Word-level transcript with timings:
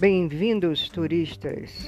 Bem-vindos, 0.00 0.88
turistas! 0.88 1.86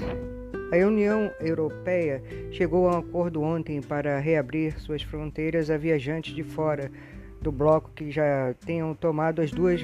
A 0.71 0.77
União 0.87 1.33
Europeia 1.41 2.23
chegou 2.51 2.87
a 2.87 2.97
um 2.97 2.99
acordo 2.99 3.41
ontem 3.41 3.81
para 3.81 4.19
reabrir 4.19 4.79
suas 4.79 5.01
fronteiras 5.01 5.71
a 5.71 5.79
viajantes 5.79 6.35
de 6.35 6.43
fora 6.43 6.93
do 7.41 7.51
bloco 7.51 7.91
que 7.95 8.11
já 8.11 8.55
tenham 8.67 8.95
tomado 8.95 9.41
as 9.41 9.51
duas 9.51 9.81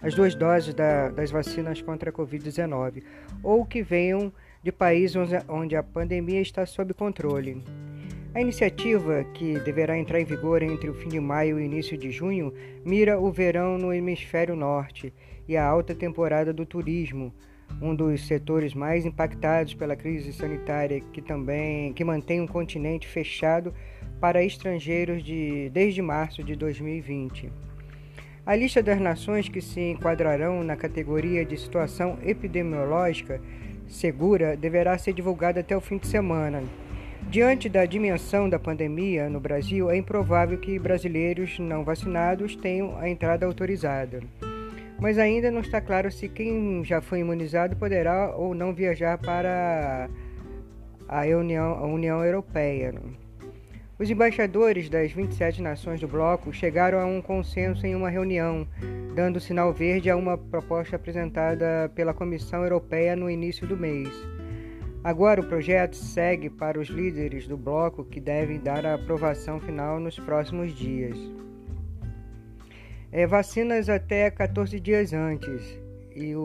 as 0.00 0.14
duas 0.14 0.36
doses 0.36 0.72
da, 0.72 1.08
das 1.08 1.32
vacinas 1.32 1.82
contra 1.82 2.10
a 2.10 2.12
Covid-19 2.12 3.02
ou 3.42 3.66
que 3.66 3.82
venham 3.82 4.32
de 4.62 4.70
países 4.70 5.16
onde 5.48 5.74
a 5.74 5.82
pandemia 5.82 6.40
está 6.40 6.64
sob 6.64 6.94
controle. 6.94 7.60
A 8.32 8.40
iniciativa, 8.40 9.24
que 9.34 9.58
deverá 9.58 9.98
entrar 9.98 10.20
em 10.20 10.24
vigor 10.24 10.62
entre 10.62 10.88
o 10.88 10.94
fim 10.94 11.08
de 11.08 11.18
maio 11.18 11.58
e 11.58 11.64
início 11.64 11.98
de 11.98 12.12
junho, 12.12 12.54
mira 12.84 13.18
o 13.18 13.32
verão 13.32 13.76
no 13.76 13.92
hemisfério 13.92 14.54
norte 14.54 15.12
e 15.48 15.56
a 15.56 15.66
alta 15.66 15.96
temporada 15.96 16.52
do 16.52 16.64
turismo, 16.64 17.34
um 17.82 17.92
dos 17.92 18.24
setores 18.28 18.72
mais 18.72 19.04
impactados 19.04 19.74
pela 19.74 19.96
crise 19.96 20.32
sanitária 20.32 21.00
que 21.12 21.20
também 21.20 21.92
que 21.92 22.04
mantém 22.04 22.40
o 22.40 22.44
um 22.44 22.46
continente 22.46 23.08
fechado 23.08 23.74
para 24.20 24.44
estrangeiros 24.44 25.24
de, 25.24 25.68
desde 25.70 26.00
março 26.00 26.44
de 26.44 26.54
2020. 26.54 27.52
A 28.46 28.54
lista 28.54 28.80
das 28.80 29.00
nações 29.00 29.48
que 29.48 29.60
se 29.60 29.80
enquadrarão 29.80 30.62
na 30.62 30.76
categoria 30.76 31.44
de 31.44 31.56
situação 31.56 32.16
epidemiológica 32.24 33.40
segura 33.88 34.56
deverá 34.56 34.96
ser 34.96 35.14
divulgada 35.14 35.58
até 35.58 35.76
o 35.76 35.80
fim 35.80 35.98
de 35.98 36.06
semana. 36.06 36.62
Diante 37.28 37.68
da 37.68 37.84
dimensão 37.84 38.48
da 38.48 38.58
pandemia 38.58 39.28
no 39.28 39.38
Brasil, 39.38 39.90
é 39.90 39.96
improvável 39.96 40.58
que 40.58 40.78
brasileiros 40.78 41.58
não 41.58 41.84
vacinados 41.84 42.56
tenham 42.56 42.96
a 42.98 43.08
entrada 43.08 43.46
autorizada. 43.46 44.20
Mas 44.98 45.16
ainda 45.16 45.50
não 45.50 45.60
está 45.60 45.80
claro 45.80 46.10
se 46.10 46.28
quem 46.28 46.84
já 46.84 47.00
foi 47.00 47.20
imunizado 47.20 47.76
poderá 47.76 48.34
ou 48.36 48.54
não 48.54 48.74
viajar 48.74 49.16
para 49.16 50.10
a 51.08 51.22
União, 51.36 51.72
a 51.72 51.86
União 51.86 52.24
Europeia. 52.24 52.94
Os 53.98 54.10
embaixadores 54.10 54.88
das 54.88 55.12
27 55.12 55.60
nações 55.60 56.00
do 56.00 56.08
bloco 56.08 56.52
chegaram 56.52 56.98
a 56.98 57.04
um 57.04 57.20
consenso 57.20 57.86
em 57.86 57.94
uma 57.94 58.08
reunião, 58.08 58.66
dando 59.14 59.38
sinal 59.38 59.72
verde 59.74 60.08
a 60.08 60.16
uma 60.16 60.38
proposta 60.38 60.96
apresentada 60.96 61.90
pela 61.94 62.14
Comissão 62.14 62.62
Europeia 62.62 63.14
no 63.14 63.30
início 63.30 63.66
do 63.66 63.76
mês. 63.76 64.08
Agora 65.02 65.40
o 65.40 65.46
projeto 65.46 65.96
segue 65.96 66.50
para 66.50 66.78
os 66.78 66.88
líderes 66.88 67.46
do 67.46 67.56
bloco 67.56 68.04
que 68.04 68.20
devem 68.20 68.60
dar 68.60 68.84
a 68.84 68.94
aprovação 68.94 69.58
final 69.58 69.98
nos 69.98 70.18
próximos 70.18 70.74
dias. 70.74 71.16
É, 73.10 73.26
vacinas 73.26 73.88
até 73.88 74.30
14 74.30 74.78
dias 74.78 75.14
antes 75.14 75.78
e, 76.14 76.36
o, 76.36 76.44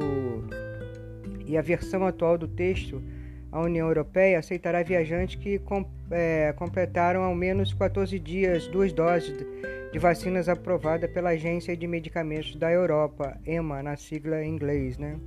e 1.46 1.58
a 1.58 1.62
versão 1.62 2.08
atual 2.08 2.38
do 2.38 2.48
texto, 2.48 3.04
a 3.52 3.60
União 3.60 3.88
Europeia 3.88 4.40
aceitará 4.40 4.82
viajantes 4.84 5.36
que 5.36 5.60
com, 5.60 5.86
é, 6.10 6.54
completaram 6.54 7.24
ao 7.24 7.36
menos 7.36 7.74
14 7.74 8.18
dias 8.18 8.68
duas 8.68 8.94
doses 8.94 9.38
de, 9.92 10.00
vacinas 10.00 10.48
aprovada 10.48 11.10
pela 11.10 11.32
Agência 11.32 11.76
de 11.76 11.88
Medicamentos 11.88 12.56
da 12.56 12.72
Europa, 12.72 13.38
EMA, 13.46 13.84
na 13.84 13.98
sigla 13.98 14.44
em 14.44 14.50
inglês. 14.50 14.98
Né? 14.98 15.18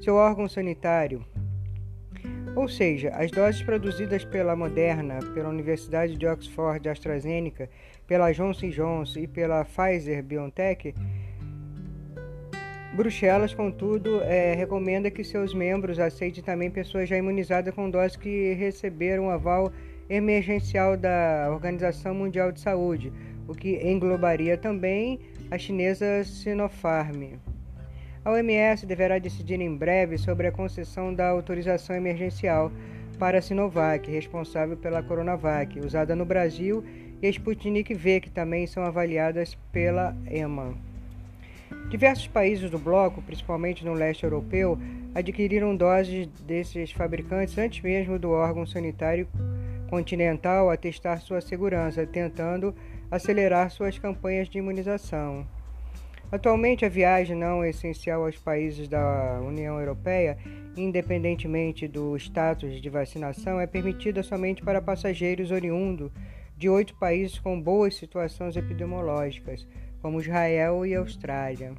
Seu 0.00 0.16
órgão 0.16 0.48
sanitário 0.48 1.24
ou 2.54 2.68
seja, 2.68 3.10
as 3.10 3.30
doses 3.30 3.62
produzidas 3.62 4.24
pela 4.24 4.54
Moderna, 4.54 5.18
pela 5.34 5.48
Universidade 5.48 6.16
de 6.16 6.26
Oxford 6.26 6.88
AstraZeneca, 6.88 7.68
pela 8.06 8.32
Johnson 8.32 8.68
Johnson 8.70 9.20
e 9.20 9.26
pela 9.26 9.64
Pfizer 9.64 10.22
BioNTech, 10.22 10.94
Bruxelas, 12.94 13.52
contudo, 13.52 14.22
é, 14.22 14.54
recomenda 14.54 15.10
que 15.10 15.24
seus 15.24 15.52
membros 15.52 15.98
aceitem 15.98 16.44
também 16.44 16.70
pessoas 16.70 17.08
já 17.08 17.16
imunizadas 17.16 17.74
com 17.74 17.90
doses 17.90 18.16
que 18.16 18.52
receberam 18.52 19.30
aval 19.30 19.72
emergencial 20.08 20.96
da 20.96 21.48
Organização 21.50 22.14
Mundial 22.14 22.52
de 22.52 22.60
Saúde, 22.60 23.12
o 23.48 23.52
que 23.52 23.76
englobaria 23.82 24.56
também 24.56 25.18
a 25.50 25.58
chinesa 25.58 26.22
Sinopharm. 26.22 27.32
A 28.24 28.30
OMS 28.30 28.86
deverá 28.86 29.18
decidir 29.18 29.60
em 29.60 29.76
breve 29.76 30.16
sobre 30.16 30.46
a 30.46 30.52
concessão 30.52 31.12
da 31.12 31.28
autorização 31.28 31.94
emergencial 31.94 32.72
para 33.18 33.38
a 33.38 33.42
Sinovac, 33.42 34.10
responsável 34.10 34.78
pela 34.78 35.02
Coronavac, 35.02 35.78
usada 35.78 36.16
no 36.16 36.24
Brasil, 36.24 36.82
e 37.20 37.26
a 37.26 37.30
Sputnik 37.30 37.92
V, 37.92 38.20
que 38.20 38.30
também 38.30 38.66
são 38.66 38.82
avaliadas 38.82 39.56
pela 39.70 40.16
EMA. 40.30 40.74
Diversos 41.90 42.26
países 42.26 42.70
do 42.70 42.78
bloco, 42.78 43.20
principalmente 43.20 43.84
no 43.84 43.92
leste 43.92 44.24
europeu, 44.24 44.78
adquiriram 45.14 45.76
doses 45.76 46.26
desses 46.46 46.92
fabricantes 46.92 47.58
antes 47.58 47.82
mesmo 47.82 48.18
do 48.18 48.30
órgão 48.30 48.66
sanitário 48.66 49.28
continental 49.88 50.70
atestar 50.70 51.20
sua 51.20 51.42
segurança, 51.42 52.06
tentando 52.06 52.74
acelerar 53.10 53.70
suas 53.70 53.98
campanhas 53.98 54.48
de 54.48 54.58
imunização. 54.58 55.46
Atualmente, 56.32 56.84
a 56.84 56.88
viagem 56.88 57.36
não 57.36 57.62
é 57.62 57.70
essencial 57.70 58.24
aos 58.24 58.36
países 58.36 58.88
da 58.88 59.40
União 59.40 59.78
Europeia, 59.78 60.36
independentemente 60.76 61.86
do 61.86 62.16
status 62.16 62.80
de 62.80 62.90
vacinação, 62.90 63.60
é 63.60 63.66
permitida 63.66 64.22
somente 64.22 64.62
para 64.62 64.82
passageiros 64.82 65.50
oriundos 65.50 66.10
de 66.56 66.68
oito 66.68 66.94
países 66.96 67.38
com 67.38 67.60
boas 67.60 67.96
situações 67.96 68.56
epidemiológicas, 68.56 69.66
como 70.00 70.20
Israel 70.20 70.84
e 70.84 70.94
Austrália. 70.94 71.72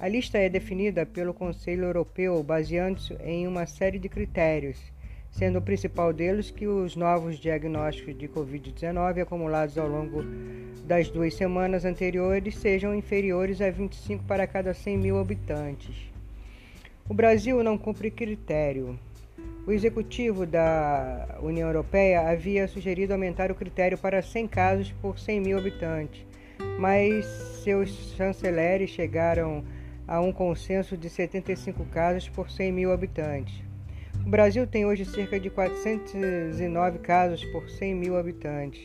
A 0.00 0.08
lista 0.08 0.38
é 0.38 0.48
definida 0.48 1.06
pelo 1.06 1.32
Conselho 1.32 1.84
Europeu 1.84 2.42
baseando-se 2.42 3.14
em 3.22 3.46
uma 3.46 3.66
série 3.66 3.98
de 3.98 4.08
critérios, 4.08 4.78
sendo 5.34 5.58
o 5.58 5.62
principal 5.62 6.12
deles 6.12 6.52
que 6.52 6.66
os 6.68 6.94
novos 6.94 7.38
diagnósticos 7.38 8.16
de 8.16 8.28
Covid-19 8.28 9.20
acumulados 9.20 9.76
ao 9.76 9.88
longo 9.88 10.22
das 10.86 11.08
duas 11.08 11.34
semanas 11.34 11.84
anteriores 11.84 12.56
sejam 12.56 12.94
inferiores 12.94 13.60
a 13.60 13.68
25 13.68 14.22
para 14.24 14.46
cada 14.46 14.72
100 14.72 14.96
mil 14.96 15.18
habitantes. 15.18 15.96
O 17.08 17.14
Brasil 17.14 17.64
não 17.64 17.76
cumpre 17.76 18.12
critério. 18.12 18.96
O 19.66 19.72
executivo 19.72 20.46
da 20.46 21.38
União 21.42 21.66
Europeia 21.68 22.30
havia 22.30 22.68
sugerido 22.68 23.12
aumentar 23.12 23.50
o 23.50 23.56
critério 23.56 23.98
para 23.98 24.22
100 24.22 24.46
casos 24.46 24.92
por 25.02 25.18
100 25.18 25.40
mil 25.40 25.58
habitantes, 25.58 26.24
mas 26.78 27.26
seus 27.64 27.90
chanceleres 28.16 28.90
chegaram 28.90 29.64
a 30.06 30.20
um 30.20 30.32
consenso 30.32 30.96
de 30.96 31.10
75 31.10 31.84
casos 31.86 32.28
por 32.28 32.50
100 32.50 32.70
mil 32.70 32.92
habitantes. 32.92 33.63
O 34.26 34.30
Brasil 34.30 34.66
tem 34.66 34.86
hoje 34.86 35.04
cerca 35.04 35.38
de 35.38 35.50
409 35.50 36.98
casos 37.00 37.44
por 37.44 37.68
100 37.68 37.94
mil 37.94 38.16
habitantes. 38.16 38.80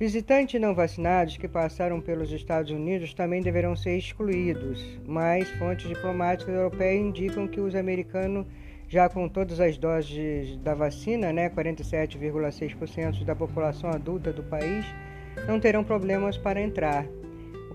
Visitantes 0.00 0.58
não 0.58 0.74
vacinados 0.74 1.36
que 1.36 1.46
passaram 1.46 2.00
pelos 2.00 2.32
Estados 2.32 2.70
Unidos 2.70 3.12
também 3.12 3.42
deverão 3.42 3.76
ser 3.76 3.98
excluídos, 3.98 4.98
mas 5.06 5.50
fontes 5.50 5.86
diplomáticas 5.86 6.54
europeias 6.54 7.02
indicam 7.02 7.46
que 7.46 7.60
os 7.60 7.74
americanos, 7.74 8.46
já 8.88 9.10
com 9.10 9.28
todas 9.28 9.60
as 9.60 9.76
doses 9.76 10.56
da 10.56 10.74
vacina, 10.74 11.30
né, 11.30 11.50
47,6% 11.50 13.24
da 13.24 13.36
população 13.36 13.90
adulta 13.90 14.32
do 14.32 14.42
país, 14.42 14.86
não 15.46 15.60
terão 15.60 15.84
problemas 15.84 16.38
para 16.38 16.62
entrar 16.62 17.06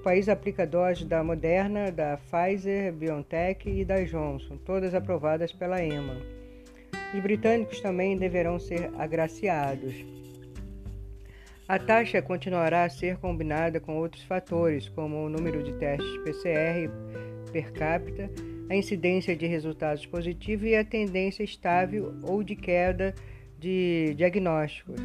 país 0.07 0.29
aplica 0.29 0.66
doses 0.66 1.03
da 1.03 1.22
Moderna, 1.22 1.91
da 1.91 2.16
Pfizer, 2.16 2.94
BioNTech 2.94 3.69
e 3.69 3.84
da 3.84 4.01
Johnson, 4.06 4.56
todas 4.66 4.95
aprovadas 4.95 5.51
pela 5.51 5.84
EMA. 5.84 6.16
Os 7.13 7.19
britânicos 7.19 7.81
também 7.81 8.16
deverão 8.16 8.57
ser 8.57 8.90
agraciados. 8.97 9.94
A 11.68 11.77
taxa 11.77 12.21
continuará 12.21 12.86
a 12.86 12.89
ser 12.89 13.18
combinada 13.18 13.81
com 13.81 13.98
outros 13.98 14.24
fatores, 14.24 14.88
como 14.88 15.25
o 15.25 15.30
número 15.30 15.62
de 15.62 15.74
testes 15.74 16.18
PCR 16.24 16.89
per 17.51 17.74
capita, 17.74 18.30
a 18.69 18.75
incidência 18.77 19.36
de 19.36 19.45
resultados 19.45 20.06
positivos 20.06 20.69
e 20.69 20.75
a 20.77 20.86
tendência 20.86 21.44
estável 21.44 22.13
ou 22.24 22.42
de 22.44 22.56
queda 22.56 23.13
de 23.60 24.13
diagnósticos. 24.15 24.95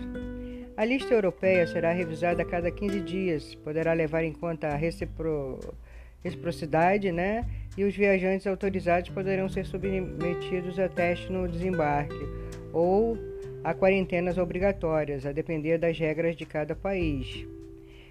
A 0.83 0.85
lista 0.85 1.15
europeia 1.15 1.65
será 1.65 1.93
revisada 1.93 2.43
a 2.43 2.45
cada 2.45 2.69
15 2.69 3.01
dias, 3.03 3.55
poderá 3.55 3.93
levar 3.93 4.25
em 4.25 4.33
conta 4.33 4.67
a 4.67 4.75
recipro... 4.75 5.61
reciprocidade, 6.25 7.13
né? 7.13 7.49
E 7.79 7.85
os 7.85 7.95
viajantes 7.95 8.49
autorizados 8.49 9.09
poderão 9.11 9.49
ser 9.49 9.65
submetidos 9.65 10.81
a 10.81 10.89
teste 10.89 11.31
no 11.31 11.47
desembarque 11.47 12.19
ou 12.73 13.17
a 13.63 13.73
quarentenas 13.73 14.39
obrigatórias, 14.39 15.25
a 15.25 15.31
depender 15.31 15.79
das 15.79 15.97
regras 15.97 16.35
de 16.35 16.45
cada 16.45 16.75
país. 16.75 17.47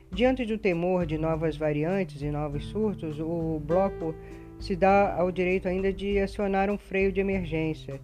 Diante 0.10 0.46
do 0.46 0.58
temor 0.58 1.06
de 1.06 1.18
novas 1.18 1.58
variantes 1.58 2.22
e 2.22 2.32
novos 2.32 2.64
surtos, 2.68 3.20
o 3.20 3.60
bloco 3.60 4.16
se 4.62 4.78
dá 4.78 5.14
ao 5.14 5.30
direito 5.30 5.68
ainda 5.68 5.92
de 5.92 6.18
acionar 6.20 6.70
um 6.70 6.78
freio 6.78 7.12
de 7.12 7.20
emergência 7.20 8.00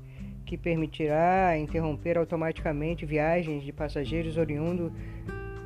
que 0.47 0.57
permitirá 0.57 1.57
interromper 1.57 2.17
automaticamente 2.17 3.05
viagens 3.05 3.63
de 3.63 3.73
passageiros 3.73 4.37
oriundos 4.37 4.93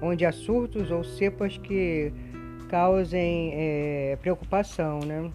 onde 0.01 0.25
há 0.25 0.31
surtos 0.31 0.89
ou 0.89 1.03
cepas 1.03 1.55
que 1.55 2.11
causem 2.67 3.51
é, 3.53 4.17
preocupação. 4.19 4.99
Né? 5.01 5.31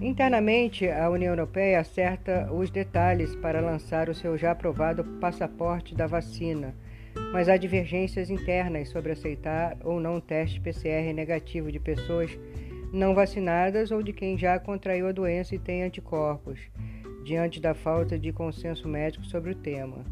Internamente, 0.00 0.88
a 0.88 1.08
União 1.08 1.30
Europeia 1.30 1.78
acerta 1.78 2.52
os 2.52 2.68
detalhes 2.68 3.36
para 3.36 3.60
lançar 3.60 4.08
o 4.08 4.14
seu 4.14 4.36
já 4.36 4.50
aprovado 4.50 5.04
passaporte 5.20 5.94
da 5.94 6.08
vacina, 6.08 6.74
mas 7.32 7.48
há 7.48 7.56
divergências 7.56 8.28
internas 8.28 8.88
sobre 8.88 9.12
aceitar 9.12 9.76
ou 9.84 10.00
não 10.00 10.20
teste 10.20 10.60
PCR 10.60 11.12
negativo 11.14 11.70
de 11.70 11.78
pessoas 11.78 12.36
não 12.92 13.14
vacinadas 13.14 13.92
ou 13.92 14.02
de 14.02 14.12
quem 14.12 14.36
já 14.36 14.58
contraiu 14.58 15.06
a 15.06 15.12
doença 15.12 15.54
e 15.54 15.58
tem 15.58 15.84
anticorpos, 15.84 16.58
diante 17.24 17.60
da 17.60 17.74
falta 17.74 18.18
de 18.18 18.32
consenso 18.32 18.86
médico 18.86 19.24
sobre 19.24 19.52
o 19.52 19.54
tema. 19.54 20.04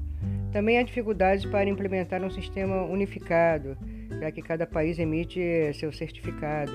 Também 0.50 0.79
há 0.79 0.82
dificuldades 0.82 1.44
para 1.44 1.69
implementar 1.69 2.23
um 2.23 2.31
sistema 2.31 2.82
unificado, 2.82 3.76
já 4.19 4.31
que 4.31 4.43
cada 4.43 4.67
país 4.67 4.99
emite 4.99 5.41
seu 5.75 5.93
certificado 5.93 6.73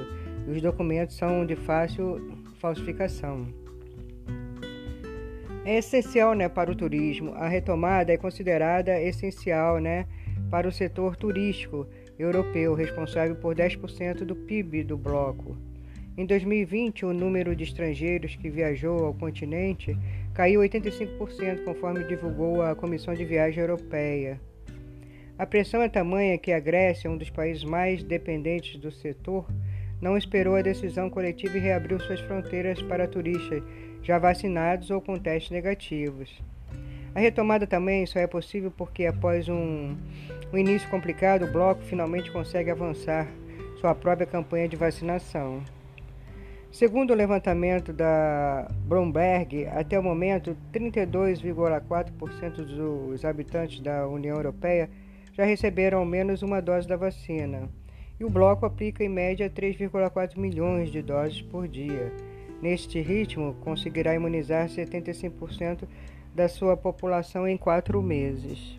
e 0.47 0.51
os 0.51 0.61
documentos 0.61 1.15
são 1.15 1.45
de 1.45 1.55
fácil 1.55 2.37
falsificação. 2.59 3.47
É 5.65 5.77
essencial 5.79 6.33
né, 6.33 6.47
para 6.47 6.71
o 6.71 6.75
turismo. 6.75 7.33
A 7.33 7.47
retomada 7.47 8.13
é 8.13 8.17
considerada 8.17 9.01
essencial 9.01 9.79
né, 9.79 10.05
para 10.49 10.67
o 10.67 10.71
setor 10.71 11.17
turístico 11.17 11.85
europeu, 12.17 12.73
responsável 12.73 13.35
por 13.35 13.53
10% 13.53 14.23
do 14.23 14.35
PIB 14.35 14.83
do 14.83 14.97
bloco. 14.97 15.57
Em 16.17 16.25
2020, 16.25 17.05
o 17.05 17.13
número 17.13 17.55
de 17.55 17.63
estrangeiros 17.63 18.35
que 18.35 18.49
viajou 18.49 19.05
ao 19.05 19.13
continente 19.13 19.95
caiu 20.37 20.61
85%, 20.61 21.63
conforme 21.63 22.03
divulgou 22.03 22.61
a 22.61 22.75
Comissão 22.75 23.11
de 23.15 23.25
Viagem 23.25 23.59
Europeia. 23.59 24.39
A 25.35 25.47
pressão 25.47 25.81
é 25.81 25.89
tamanha 25.89 26.37
que 26.37 26.51
a 26.51 26.59
Grécia, 26.59 27.09
um 27.09 27.17
dos 27.17 27.31
países 27.31 27.63
mais 27.63 28.03
dependentes 28.03 28.79
do 28.79 28.91
setor, 28.91 29.47
não 29.99 30.15
esperou 30.15 30.55
a 30.55 30.61
decisão 30.61 31.09
coletiva 31.09 31.57
e 31.57 31.59
reabriu 31.59 31.99
suas 31.99 32.19
fronteiras 32.19 32.79
para 32.83 33.07
turistas 33.07 33.63
já 34.03 34.19
vacinados 34.19 34.91
ou 34.91 35.01
com 35.01 35.17
testes 35.17 35.49
negativos. 35.49 36.29
A 37.15 37.19
retomada 37.19 37.65
também 37.65 38.05
só 38.05 38.19
é 38.19 38.27
possível 38.27 38.69
porque, 38.69 39.07
após 39.07 39.49
um, 39.49 39.97
um 40.53 40.57
início 40.57 40.87
complicado, 40.89 41.45
o 41.45 41.51
bloco 41.51 41.81
finalmente 41.81 42.31
consegue 42.31 42.69
avançar 42.69 43.27
sua 43.81 43.95
própria 43.95 44.27
campanha 44.27 44.69
de 44.69 44.75
vacinação. 44.75 45.63
Segundo 46.77 47.09
o 47.09 47.15
levantamento 47.15 47.91
da 47.91 48.67
Bloomberg, 48.85 49.65
até 49.65 49.99
o 49.99 50.03
momento, 50.03 50.55
32,4% 50.71 52.63
dos 52.63 53.25
habitantes 53.25 53.79
da 53.79 54.07
União 54.07 54.35
Europeia 54.35 54.87
já 55.33 55.43
receberam 55.43 55.97
ao 55.97 56.05
menos 56.05 56.43
uma 56.43 56.61
dose 56.61 56.87
da 56.87 56.95
vacina 56.95 57.67
e 58.19 58.23
o 58.23 58.29
bloco 58.29 58.63
aplica 58.63 59.03
em 59.03 59.09
média 59.09 59.49
3,4 59.49 60.37
milhões 60.37 60.91
de 60.91 61.01
doses 61.01 61.41
por 61.41 61.67
dia. 61.67 62.13
Neste 62.61 63.01
ritmo, 63.01 63.55
conseguirá 63.61 64.13
imunizar 64.13 64.69
75% 64.69 65.87
da 66.35 66.47
sua 66.47 66.77
população 66.77 67.47
em 67.47 67.57
quatro 67.57 68.03
meses. 68.03 68.77